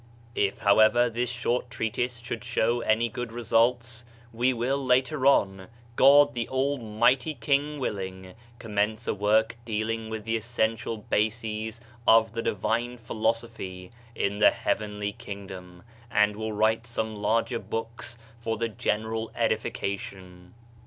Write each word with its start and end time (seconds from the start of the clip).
If, 0.33 0.61
how 0.61 0.79
ever, 0.79 1.11
this 1.11 1.29
short 1.29 1.69
treatise 1.69 2.17
should 2.21 2.43
show 2.43 2.79
any 2.81 3.07
good 3.07 3.31
re 3.31 3.43
sults, 3.43 4.03
we 4.33 4.51
will 4.51 4.83
later 4.83 5.27
on, 5.27 5.67
God 5.95 6.33
the 6.33 6.49
Almighty 6.49 7.35
King 7.35 7.77
willing, 7.77 8.33
commence 8.57 9.05
a 9.05 9.13
work 9.13 9.57
dealing 9.63 10.09
with 10.09 10.25
the 10.25 10.35
essen 10.37 10.75
tial 10.75 11.07
bases 11.07 11.81
of 12.07 12.33
the 12.33 12.41
divine 12.41 12.97
philosophy 12.97 13.91
in 14.15 14.39
the 14.39 14.49
heavenly 14.49 15.11
Kingdom, 15.11 15.83
and 16.09 16.35
will 16.35 16.51
write 16.51 16.87
some 16.87 17.15
larger 17.15 17.59
books 17.59 18.17
for 18.39 18.57
the 18.57 18.69
general 18.69 19.29
edification. 19.35 20.55